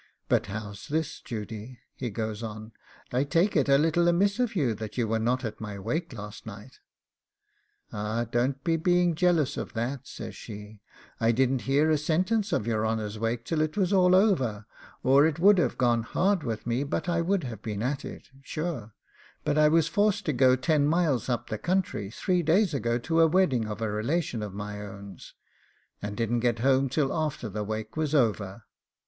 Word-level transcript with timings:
'But 0.27 0.47
how's 0.47 0.87
this, 0.87 1.19
Judy?' 1.21 1.77
he 1.93 2.09
goes 2.09 2.41
on. 2.41 2.71
'I 3.13 3.25
take 3.25 3.55
it 3.55 3.69
a 3.69 3.77
little 3.77 4.07
amiss 4.07 4.39
of 4.39 4.55
you 4.55 4.73
that 4.73 4.97
you 4.97 5.07
were 5.07 5.19
not 5.19 5.45
at 5.45 5.61
my 5.61 5.77
wake 5.77 6.11
last 6.13 6.43
night.' 6.47 6.79
'Ah, 7.93 8.23
don't 8.23 8.63
be 8.63 8.77
being 8.77 9.13
jealous 9.13 9.57
of 9.57 9.73
that,' 9.73 10.07
says 10.07 10.35
she; 10.35 10.81
'I 11.19 11.33
didn't 11.33 11.61
hear 11.69 11.91
a 11.91 11.99
sentence 11.99 12.51
of 12.51 12.65
your 12.65 12.83
honour's 12.83 13.19
wake 13.19 13.45
till 13.45 13.61
it 13.61 13.77
was 13.77 13.93
all 13.93 14.15
over, 14.15 14.65
or 15.03 15.27
it 15.27 15.37
would 15.37 15.59
have 15.59 15.77
gone 15.77 16.01
hard 16.01 16.41
with 16.41 16.65
me 16.65 16.83
but 16.83 17.07
I 17.07 17.21
would 17.21 17.43
have 17.43 17.61
been 17.61 17.83
at 17.83 18.03
it, 18.03 18.27
sure; 18.41 18.95
but 19.43 19.55
I 19.55 19.67
was 19.67 19.87
forced 19.87 20.25
to 20.25 20.33
go 20.33 20.55
ten 20.55 20.87
miles 20.87 21.29
up 21.29 21.51
the 21.51 21.59
country 21.59 22.09
three 22.09 22.41
days 22.41 22.73
ago 22.73 22.97
to 22.97 23.21
a 23.21 23.27
wedding 23.27 23.67
of 23.67 23.83
a 23.83 23.91
relation 23.91 24.41
of 24.41 24.51
my 24.55 24.81
own's, 24.81 25.35
and 26.01 26.17
didn't 26.17 26.39
get 26.39 26.57
home 26.57 26.89
till 26.89 27.13
after 27.13 27.47
the 27.49 27.63
wake 27.63 27.95
was 27.95 28.15
over. 28.15 28.63